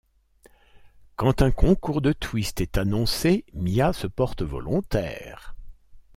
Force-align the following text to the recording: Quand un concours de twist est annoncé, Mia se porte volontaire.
Quand 1.15 1.43
un 1.43 1.51
concours 1.51 2.01
de 2.01 2.11
twist 2.11 2.59
est 2.59 2.79
annoncé, 2.79 3.45
Mia 3.53 3.93
se 3.93 4.07
porte 4.07 4.41
volontaire. 4.41 5.53